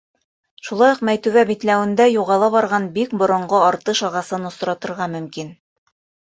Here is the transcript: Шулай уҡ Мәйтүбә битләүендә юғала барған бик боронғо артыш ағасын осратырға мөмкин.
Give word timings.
Шулай 0.69 0.93
уҡ 0.95 1.03
Мәйтүбә 1.09 1.43
битләүендә 1.49 2.07
юғала 2.13 2.49
барған 2.57 2.89
бик 2.97 3.15
боронғо 3.21 3.63
артыш 3.69 4.05
ағасын 4.11 4.51
осратырға 4.53 5.11
мөмкин. 5.17 5.57